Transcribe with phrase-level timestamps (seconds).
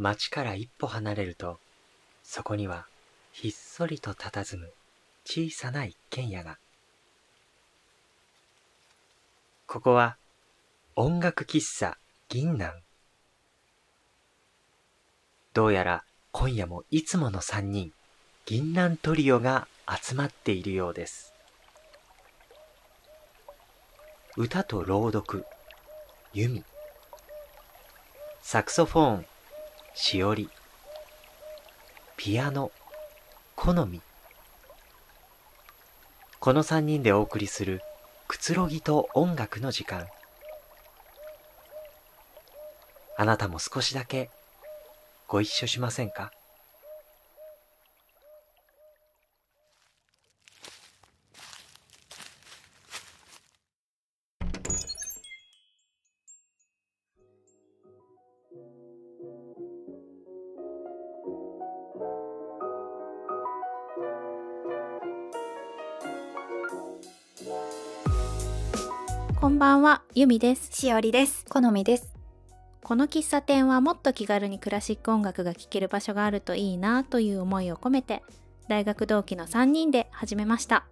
[0.00, 1.60] 町から一歩離れると、
[2.24, 2.86] そこには
[3.32, 4.72] ひっそりと佇む
[5.26, 6.56] 小さな一軒家が。
[9.66, 10.16] ここは
[10.96, 11.98] 音楽喫茶
[12.30, 12.80] 銀南。
[15.52, 17.92] どうやら今夜もいつもの三人、
[18.46, 21.34] 銀南トリオが集まっているようです。
[24.38, 25.44] 歌と朗読、
[26.32, 26.64] 弓。
[28.40, 29.26] サクソフォン、
[29.94, 30.48] しおり。
[32.16, 32.70] ピアノ、
[33.56, 34.00] 好み。
[36.38, 37.82] この3人でお送りする
[38.26, 40.06] くつろぎと音楽の時間。
[43.16, 44.30] あなたも少しだけ
[45.28, 46.32] ご一緒しませんか？
[69.60, 70.70] ばんは、ゆみです。
[70.72, 71.44] しおりです。
[71.50, 72.14] 好みです。
[72.82, 78.22] この喫茶店はもっと気軽にクラシック音楽が聴ける場所があるといいなという思いを込めて、
[78.68, 80.86] 大学同期の3人で始めました。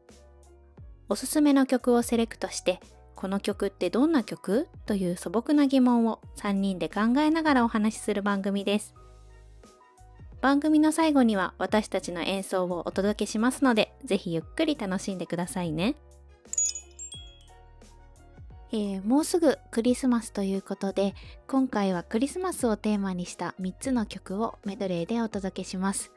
[1.08, 2.78] おすすめの曲をセレクトして、
[3.14, 4.68] この曲ってどんな曲？
[4.84, 8.94] という素朴な疑問を3人で考えながらお話しする番組です。
[10.42, 15.94] 番組の最後には私たちの演奏をお届けしますので、ぜひゆっくり楽しんでくださいね。
[18.70, 21.14] えーもうすぐクリスマスということで
[21.46, 26.12] 今回はクリスマスをテーマにした3つの曲をメドレーでお届けします、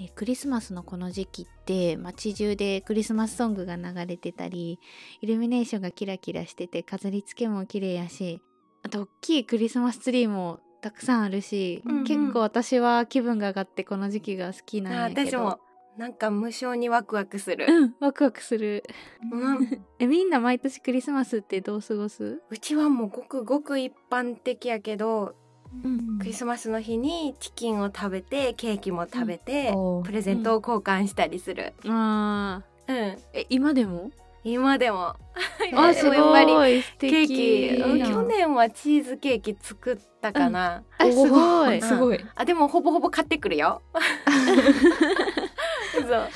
[0.00, 4.78] えークリスマスのこの時期って街中でクリスマスソングが流れてたり
[5.20, 8.40] イルミネーションがキラキラしてて飾り付けも綺麗やし
[8.82, 12.04] あと大きいクリスマスツリーもたくさんあるし、うんうん。
[12.04, 15.30] 結構私は気分が上がってこの時期が好きなんやけど。
[15.30, 15.58] 私も
[15.96, 17.66] なんか無性にワクワクする。
[17.68, 18.84] うんワクワクする。
[19.32, 19.84] うん。
[19.98, 25.34] えみんな毎年クリスマスってどう過ごす、うちはもうごくごく一般的やけど、
[25.84, 26.18] うん。
[26.18, 30.04] クリスマスの日にチキンを食べてケーキも食べて、おー。
[30.04, 31.74] プレゼントを交換したりする。
[31.86, 32.74] あー。
[32.86, 34.10] うん、え今でも？
[34.44, 35.16] 今でも。
[35.74, 36.82] あ すやっぱりごい。
[36.82, 40.82] 素ケ敵ーキ、うん去年はチーズケーキ作ったかな。
[40.98, 41.78] あすごい。
[41.78, 41.82] ん。
[41.82, 42.24] すごい。
[42.34, 43.80] あでもほぼほぼ買ってくるよ。
[46.06, 46.28] そう。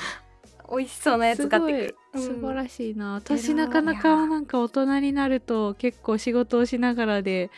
[0.77, 1.95] 美味しそうなやつ買ってくる。
[2.21, 2.53] 素晴。
[2.53, 3.13] らしいな。
[3.13, 7.49] 私なかなかなんか大人になると結構仕事をしながらで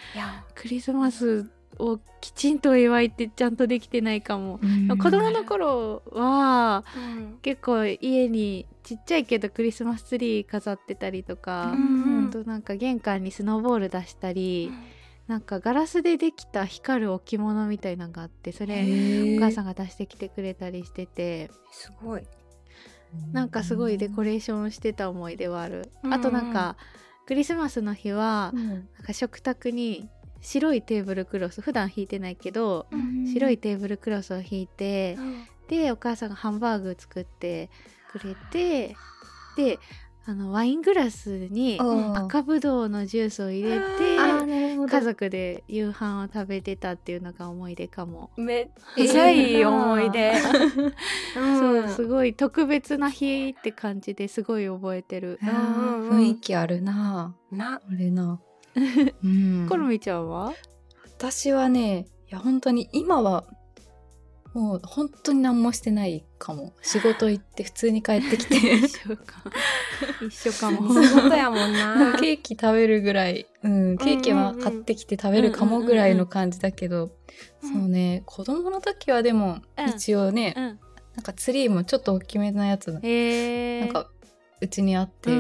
[0.56, 4.60] クリスマスをきちんと祝いってちゃんとできてないかも、
[4.98, 7.38] 子供の頃はうん。
[7.42, 14.72] 結構家にちっちゃいけどクリスマスツリー飾ってたりとか、うんあとなんか玄関にスノーボール出したり、
[15.32, 18.84] なんかガラスでできた光る置物みたいなのがあってそれ
[19.38, 21.50] お母さんが出してきてくれたりしてて。
[21.72, 22.24] すごい。
[23.32, 26.76] なんかすごいデコレーションしてた思い出はある、うんあとなんか
[27.28, 28.68] クリスマスの日はうん。
[28.68, 30.10] なんか食卓に
[30.42, 35.46] 白いテーブルクロス普段引いてないけどうん白いテーブルクロスを引いてうん。
[35.70, 37.70] でお母さんがハンバーグ作って
[38.12, 38.98] くれて
[39.56, 39.80] で
[40.26, 42.18] あのワイングラスにうん。
[42.18, 50.34] 赤ぶどうのジュースを入れあて家族で夕飯を食べてたっていうのが思い出かも、めっちゃいい 思い出。
[51.34, 55.40] そうすごい特別な日って感じですごい覚えてる。
[55.44, 57.36] あーうんうん雰囲気あるな。
[57.52, 57.80] な。
[57.80, 58.40] これな。
[59.24, 59.66] うん。
[59.70, 60.54] コロミちゃんは？
[61.18, 63.44] 私はねいや本当に今は
[64.54, 66.74] もう本当に何もしてないかも。
[66.82, 68.56] 仕事行って普通に帰ってきて。
[68.76, 69.44] 一緒か。
[70.22, 70.94] 一緒かも。
[71.02, 72.18] 仕事やもんな。
[72.20, 77.12] ケーキ食べるぐらい、うん、ケーキは買ってきて食べるかもぐらいの感じだけど、
[77.62, 78.24] そうね。
[78.26, 79.90] 子供の時はでもうん。
[79.90, 80.64] 一応ね、うん。
[80.64, 84.10] なんかツリーもちょっと大きめなやつえんか
[84.60, 85.32] うちにあって、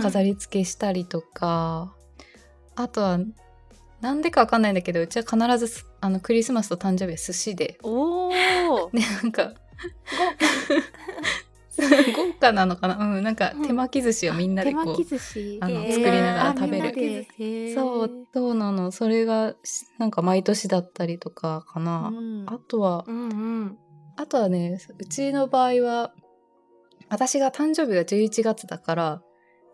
[0.00, 1.94] 飾り付けしたりとか、
[2.76, 3.18] あとは
[4.04, 7.78] なんでかわかんないんだけどうちは必ずすあのクリスマスと誕生日は寿司で。
[7.82, 8.30] おお
[8.92, 9.54] でなんか
[11.78, 12.52] 豪華。
[12.52, 12.98] なのかな？
[12.98, 15.58] うんなんか手巻き寿司をみんなでこう手巻き寿司。
[15.62, 15.92] あのえー。
[15.94, 16.88] 作りながら食べる。
[16.88, 17.74] あみんなで。
[17.74, 18.90] そうそうなの？
[18.90, 22.44] それがしなんか毎年だったりとかかな、うん。
[22.46, 23.26] あとはうんう
[23.64, 23.78] ん。
[24.16, 26.12] あとはねうちの場合は
[27.08, 29.22] 私が誕生日が11月だから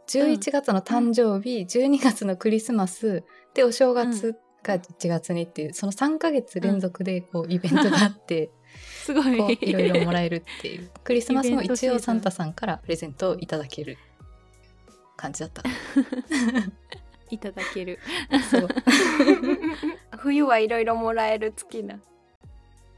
[0.08, 3.22] 11月の誕生日、12月のクリスマス
[3.54, 8.50] でお正月が1月にっていう、その3ヶ月連続でこうイベントがあって、
[9.04, 9.58] すごい。
[9.60, 10.90] いろいろもらえるっていう。
[11.02, 13.98] クリスマスも一応サンタさんからプレゼントをいただける
[15.16, 15.62] 感じだった。
[17.30, 17.98] いただける。
[20.18, 22.00] 冬はいろいろもらえる月な。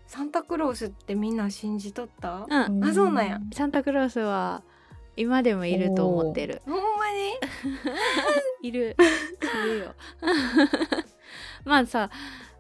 [0.07, 2.85] サンタクロースってみんな信じとった、うん。
[2.85, 3.41] あそうなんや。
[3.53, 4.63] サンタクロースは
[5.17, 6.63] 今でもいると思ってる。
[6.67, 6.81] ほんま
[7.13, 7.33] に？
[8.63, 8.97] いる。
[9.67, 9.95] いるよ。
[11.65, 12.11] まあさ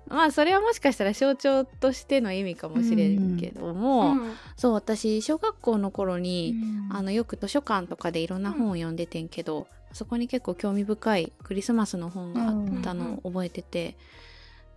[0.08, 4.34] まあそれはもしかしたら象徴としての意味かもしれんけども、うん。
[4.56, 6.54] そう私小学校の頃に、
[6.90, 6.96] うん。
[6.96, 13.96] あのよく図書館とかでいろんな本を読んでてんけど、そこに結構興味深いクリスマスの本があったのを覚えてて、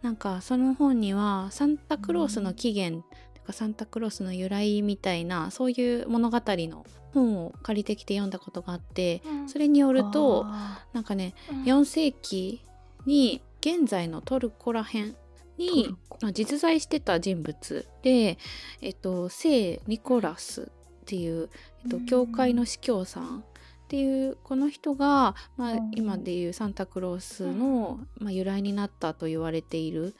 [0.01, 3.07] なんかその本にはサンタクロースの起源と
[3.45, 9.49] かサンタクロースの由来みたいなそういう物語の本を借りてきて読んだことがあってうん。
[9.49, 11.63] それによるとあなんかねうん。
[11.63, 12.61] 4世紀
[13.05, 15.17] に現在のトルコら辺ト
[15.57, 15.95] に
[16.33, 18.37] 実在してた人物で、
[18.81, 20.65] えっと、聖ニコラスっ
[21.05, 21.49] ていう、
[21.83, 22.05] えっと、うん。
[22.05, 23.43] 教会の司教さん
[23.85, 30.15] っていうこの人が、まあうん、今でいうサンタクロースの、まあ、由来になったと言われている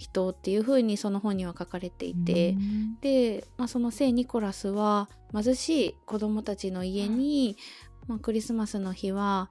[0.00, 2.52] 人っていうふうにその本には書かれていて。
[2.52, 2.98] うん。
[3.00, 7.56] で、まあ、その聖ニコラスは貧しい子供たちの家に、
[8.08, 9.50] まあ、クリスマスの日は、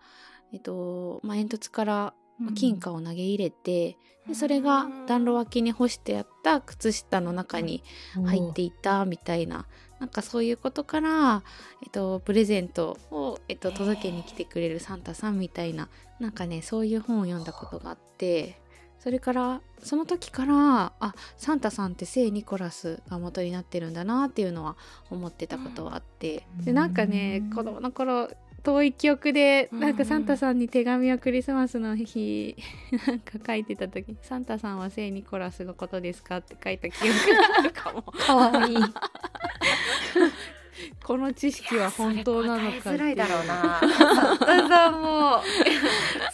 [0.51, 3.97] えっとまあ、煙突からまあ金貨を投げ入れて、
[4.27, 7.83] でそれが暖炉脇に干してあった靴下の中に
[8.25, 9.67] 入っていたみたいな、
[9.99, 11.43] なんかそういうことから、
[11.83, 18.59] えっと、プレゼントを、えっと、届けに来てくれるサンタさんみたいななんかねそういう本を読んだことがあって
[18.99, 24.75] それからその時からあサンタさんって聖ニコラスが元になってるんだなっていうのは
[25.09, 28.29] 思ってたことはあって、でなんかねうん子供の頃
[28.61, 32.57] 遠い記憶でうんなんかサンタさんに手紙をクリスマスの日
[33.07, 38.01] なんか書いてた時「サンタさんは聖ニコラスのことですか?」って書いた記憶があるかも。
[38.01, 38.77] かわいい。
[41.03, 43.55] この知識は本当なのかそれ答えづらいだろうな。
[43.63, 45.41] なサンタさんも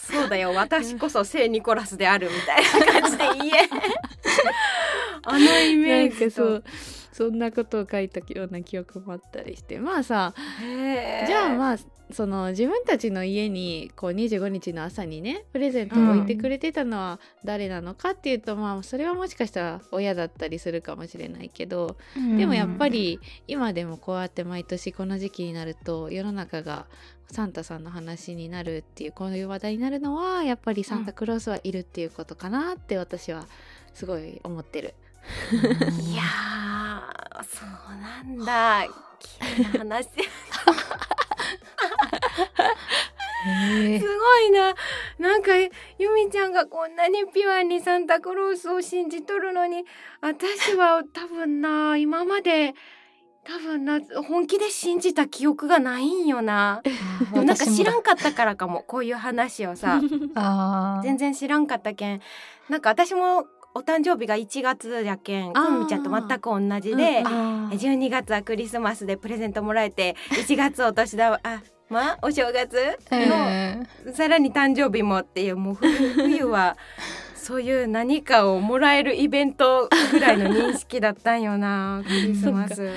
[0.00, 3.68] そうだよ私こそ聖ニコラスであるみたいな感じで言え。
[5.24, 6.24] あのイメージと。
[6.26, 6.64] かそう
[7.12, 9.78] そんなことを書いたような記憶もあったりして。
[9.78, 10.34] まあさ
[11.26, 11.78] じゃあまあ
[12.12, 21.96] その自分たちの家にこう25日の朝にねプレゼントを置いてくれてたのは誰なのかっていうと、まあそれはもしかしたら親だったりするかもしれないけど、
[22.36, 23.18] でもやっぱり
[23.48, 26.86] 今でもこうやって毎年この時期になると世の中が
[27.30, 33.46] サンタさんの話になるっていうこういう話題になるのはやっぱりサンタクロースはいるっていうことかなって私は
[33.94, 34.94] すごい思ってる。
[35.52, 38.86] いやーそうなんだ。
[39.18, 40.08] 綺麗な話
[42.36, 44.74] すごいな。
[45.18, 45.70] なんかゆ
[46.14, 49.84] みちゃんがこんなにピュアにサンタクロースを信じとるのに
[50.20, 52.74] 私は多分な今まで
[53.44, 56.82] 多分な本気で信じた記憶がないんよな。
[57.32, 60.00] でもなんか知らんかったからかもこういう話をさ。
[61.04, 62.20] 全然知らんかったけん。
[62.68, 67.78] なんか私もお誕生日が1月やけんくんみちゃんと全く同じで、うんあー。
[67.78, 72.76] 12月はクリスマスでプレゼントもらえて1月お年玉あまあお正月
[73.10, 74.14] の、うん。
[74.14, 76.76] さらに誕生日もっていうもう冬冬は
[77.34, 82.90] そういう何かをもらえるイベントぐらいの認識だったんよな クリスマス。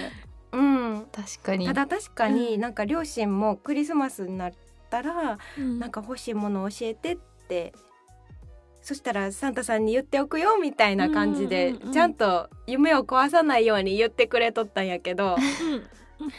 [0.52, 1.68] うん、確かに。
[1.68, 4.54] ただ確かになんか両親もクリスマスになっ
[4.90, 5.80] たらうん。
[5.80, 7.18] なんか欲しいものを教えてっ
[7.48, 7.74] て
[8.90, 15.38] そしたらサンタさんに言っておくよみたいな感じでうんうんうんちゃんと夢を壊さないように言ってくれとったんやけど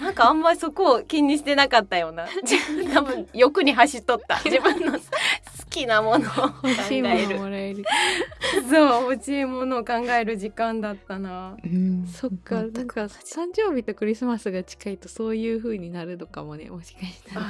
[0.01, 2.27] なんかあんまりそこを気にしてなかったような。
[2.93, 4.39] 多分欲に走っとった。
[4.45, 5.01] 自分の好
[5.71, 7.85] きなものを考欲しいものえるもらえる。
[8.69, 11.57] そう欲しいものを考える時間だったな。
[11.65, 12.07] うん。
[12.07, 17.47] そっか、なんか誕生日とクリスマスが近いとそういう風になるのかもね、もしかしたら。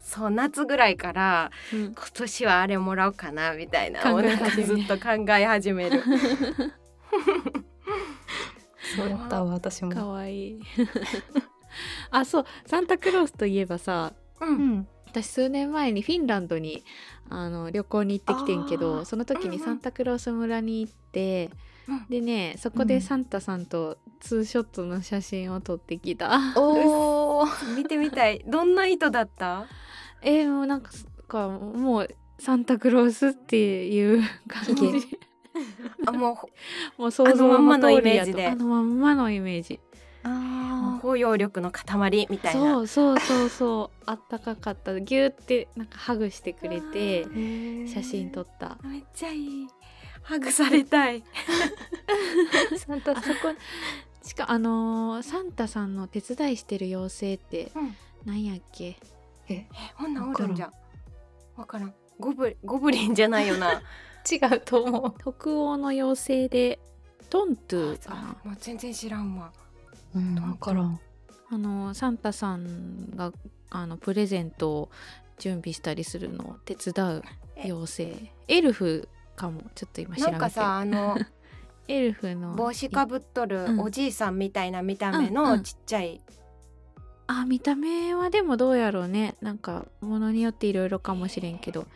[0.00, 1.80] そう夏ぐらいからうん。
[1.86, 6.02] 今年はあれもらおうかなみたいな考えなんかずっと考え始める。
[8.96, 9.92] そうやったわ私も。
[9.92, 10.60] かわいい。
[12.10, 14.72] あ、そう、サンタクロースといえばさ、ううん。
[14.78, 16.84] ん私数年前にフィンランドに
[17.30, 19.04] あの旅行に行ってきてんけあどー。
[19.04, 21.50] その時にサンタクロース村に行って、
[21.88, 22.06] うん。
[22.08, 26.38] でねそこうんでサンタさんとツーショットの写真を撮ってきた、
[27.76, 28.42] 見てみたい。
[28.46, 29.66] どんな糸だった？
[30.22, 30.90] えーもうなんか
[31.28, 35.18] かもうサンタクロースっていう感ヒじ
[36.06, 36.48] あもうほ
[36.98, 38.46] もう想像あのまんまのイメージで。
[38.46, 39.80] あのまんまのイメージ。
[40.24, 42.60] あ包容力の塊みたいな。
[42.60, 44.02] そうそうそうそう。
[44.06, 44.98] あったかかった。
[45.00, 47.88] ギューってなんかハグしてくれてー。
[47.88, 48.76] 写真撮った。
[48.82, 49.68] めっちゃいい。
[50.22, 51.22] ハグされたい。
[52.76, 53.54] サンタそこ
[54.26, 57.96] しかあのーサンタさんの手伝いしてる妖精ってうん。
[58.26, 58.96] なんやっけ？
[59.48, 60.70] えほんなんおるんじゃ。
[61.56, 61.94] わからん。
[62.18, 63.82] ゴブゴブリンじゃないよな。
[64.30, 65.32] 違うと思う。
[65.38, 66.80] 北欧の妖精で
[67.30, 68.36] トントゥかな。
[68.44, 69.52] もう全然知らんわ。
[70.14, 71.00] うん分からん。
[71.48, 73.32] あのサンタさんが
[73.70, 74.90] あのプレゼントを
[75.38, 77.22] 準備したりするのを手伝う
[77.62, 78.32] 妖精。
[78.48, 79.62] エルフかも。
[79.76, 80.26] ちょっと今調べて。
[80.26, 81.16] るなんかさあの
[81.88, 83.80] エルフの帽子かぶっとるうん。
[83.80, 85.34] おじいさんみたいな見た目うんうん。
[85.34, 86.20] のちっちゃい、
[87.26, 89.34] あ見た目はでもどうやろうね。
[89.40, 91.86] なんかものによっていろいろかもしれんけど。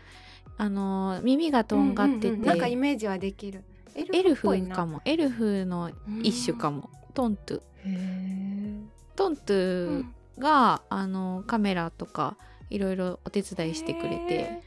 [0.58, 2.46] あの耳がとんがってて、うんうんうん。
[2.46, 3.64] なんかイメージはできる。
[3.94, 5.00] エエルフかも。
[5.04, 5.90] エルフの
[6.22, 8.80] 一種かも、トントゥ。
[9.16, 10.14] トントうゥん。
[10.38, 12.36] が、あのカメラとか
[12.68, 14.62] いろいろお手伝いしてくれて、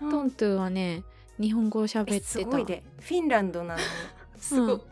[0.00, 1.04] トントゥはね
[1.42, 2.26] 日本語を喋えってた。
[2.26, 3.86] すごいでフィンランドなのに。
[4.38, 4.78] すごい、うん。
[4.78, 4.84] フ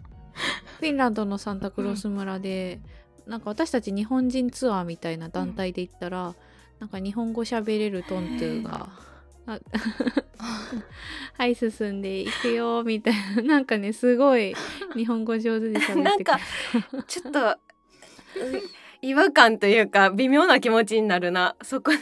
[0.83, 2.81] ィンランドのサンタクロース村で、
[3.27, 6.35] なんか私たち日本人ツアーみたいな団体で行ったら、
[6.81, 8.89] なんか日本語喋れるトントゥが
[9.47, 9.61] 「あ
[11.37, 13.43] はい進んでいくよ」みたいな。
[13.43, 14.55] なんかねすごい
[14.97, 16.41] 日本語上手で喋ってくれなんか
[17.07, 17.59] ちょっとう
[19.03, 21.55] 違和感というか微妙な気持ちになるな。
[21.63, 21.99] そこで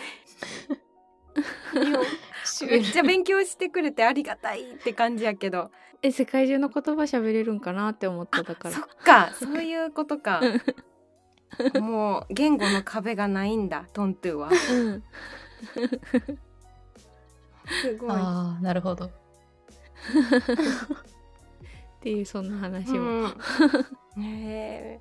[2.67, 5.71] めっちゃ勉強してくれてありがたいって感じやけど。
[6.00, 8.75] え世界中の言葉喋れるんかなって思っただから。
[8.75, 10.41] そっかそういうことか。
[11.81, 14.49] もう言語の壁がないんだトントゥは。
[14.49, 15.03] うん。
[17.83, 18.11] すごい。
[18.11, 19.07] ああなるほど。
[19.07, 19.11] っ
[22.00, 23.33] ていうそんな話も、
[24.17, 25.00] うん、へ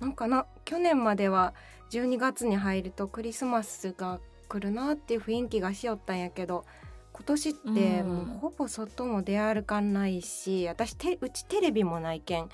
[0.00, 1.52] なんかな去年までは
[1.90, 4.20] 12月に入るとクリスマスが
[4.50, 6.64] 来るなっていう雰囲気がしよったんやけど
[7.12, 8.08] 今年ってうん。
[8.08, 12.48] もうほぼ外も出歩かないし私てうちテレビもないけん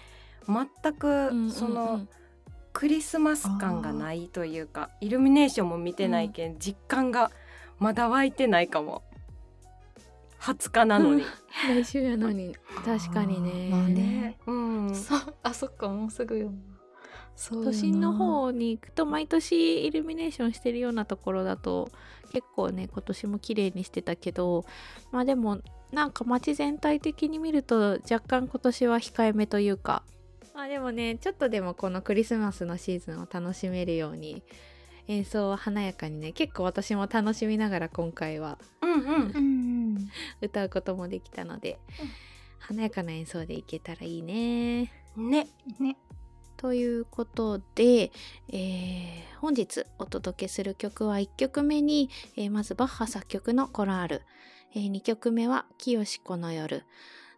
[0.47, 2.07] 全くその
[2.73, 7.31] クリスマス感がないというかイルミネーションも見てないけん実感が
[7.79, 9.03] まだ湧いてないかも。
[10.41, 11.25] 20日なのに。
[11.69, 12.55] 来週やのに。
[12.85, 13.69] 確かにね。
[13.71, 14.39] まあね。
[14.47, 14.53] う
[14.91, 14.95] ん。
[14.95, 16.53] そあそっかもうすぐよ
[17.51, 21.91] 都心の方に行くと毎年イルミネーションしてるようなところだと
[22.33, 24.65] 結構ね今年も綺麗にしてたけど
[25.13, 25.61] まあでも
[25.93, 30.03] なんか街全体的に見ると若干今年は控えめというか。
[30.55, 34.43] まあでもねちょっとでもこのクリスマスのシーズンを楽しめるように
[35.07, 38.59] 演奏は華やかにね結構私も楽しみながら今回は。
[38.81, 39.33] うんうん。
[39.35, 39.57] うん
[40.41, 41.79] 歌うこともできたので、
[42.59, 44.93] 華やかな演奏でいけたらいいね。
[45.17, 45.49] ね。
[45.79, 45.97] ね
[46.57, 48.11] ということで、
[48.49, 54.23] えー本日お届けする曲は1曲目に、えーまずバッハ作曲のコラール、
[54.75, 56.85] え2曲目は「清子の夜」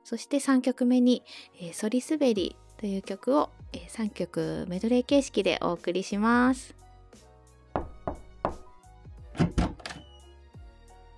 [0.04, 1.24] そして3曲目に
[1.60, 6.74] 「えーソリスベリ」という曲を、え3曲メドレー形式でお送りします。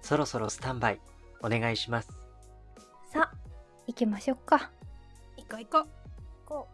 [0.01, 1.01] そろそろスタンバイ
[1.41, 2.09] お願いします。
[3.13, 3.37] さあ
[3.87, 4.73] 行きましょうか。
[5.37, 5.89] 行こう行こう。
[6.47, 6.69] こ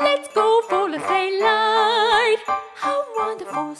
[0.00, 0.62] wonderful
[0.98, 2.36] sleigh ride.
[2.74, 3.74] How wonderful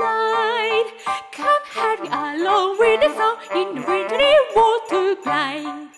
[0.00, 0.92] ride.
[1.32, 5.89] Come hurry along with the song in the wintry water glide.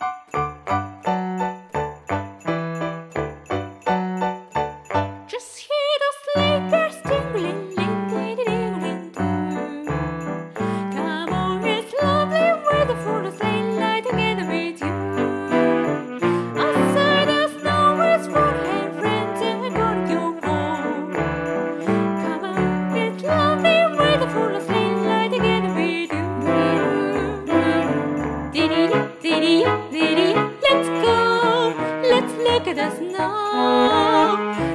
[32.75, 34.72] there's no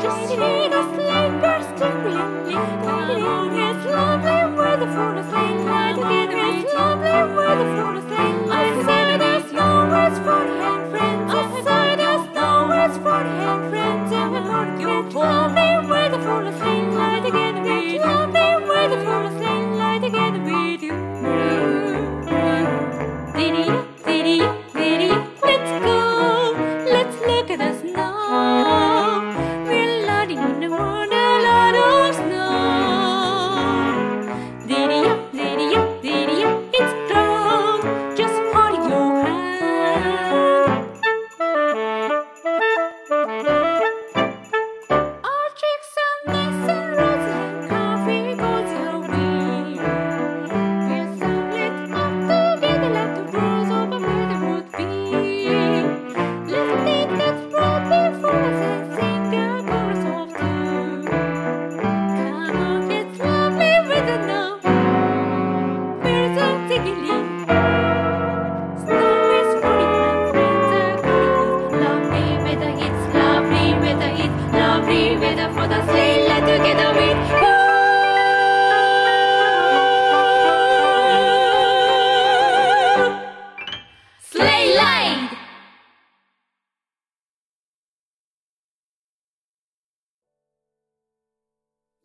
[0.00, 3.43] just see the sleigh bursting, you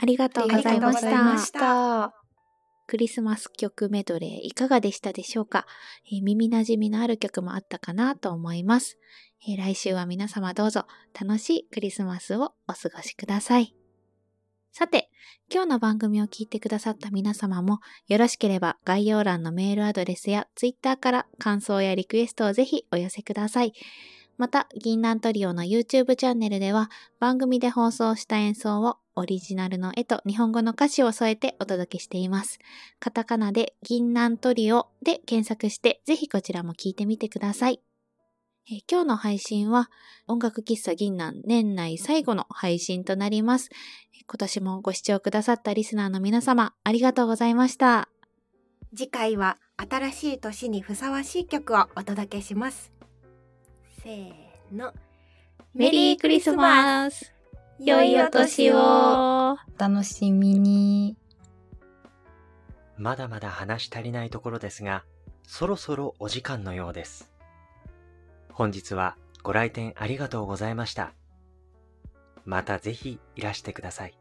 [0.01, 1.51] ありがとうございましありがとうございまたし。
[1.51, 2.13] た。
[2.87, 5.67] クリスマス曲メドレーいかがでしたでしょうか、
[6.11, 8.97] えー耳馴染みのある曲もあったかなと思います、
[9.47, 10.85] えー来週は皆様どうぞ
[11.19, 13.75] 楽しいクリスマスをお過ごしください。
[14.71, 15.09] さて、
[15.51, 23.73] 今日の番組を聞いてくださった皆様もよろしければ概要欄のメールアドレスやツイッターから感想やリクエストをぜひお寄せください。
[24.37, 32.59] また、銀杏トリオの YouTube チャンネルでは番組で放送した演奏をオリジナルの絵と日本語の歌詞を添えてお届けしています。
[32.99, 37.81] カタカナで銀杏トリオで検索してぜひこちらも聞いてみてください。
[38.71, 39.89] えー今日の配信は
[40.27, 43.69] 音楽喫茶銀杏年内最後の配信となります。
[44.13, 48.09] えー今年もご視聴くださったリスナーの皆様ありがとうございました。
[48.95, 52.91] 次回は新しい年にふさわしい曲をお届けします
[54.03, 54.33] せー
[54.71, 54.93] の
[55.73, 57.38] メリークリスマス
[57.81, 58.77] 良いお年を
[59.53, 61.15] お楽しみに。
[62.97, 65.05] まだまだ話し足りないところですが、
[65.47, 67.31] そろそろお時間のようです。
[68.51, 71.13] 本日はご来店ありがとうございました。
[72.43, 74.18] またぜひいらしてください。